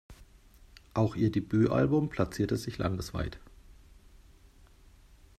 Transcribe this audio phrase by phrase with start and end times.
[0.95, 3.39] Auch ihr Debütalbum platzierte sich landesweit.